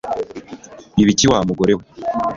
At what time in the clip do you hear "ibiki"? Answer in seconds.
1.01-1.25